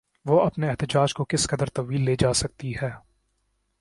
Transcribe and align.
وہ 0.25 0.41
اپنے 0.41 0.69
احتجاج 0.69 1.13
کو 1.13 1.25
کس 1.25 1.47
قدر 1.47 1.69
طویل 1.73 2.01
لے 2.01 2.15
جا 2.19 2.33
سکتی 2.33 2.73
ہے؟ 2.81 2.89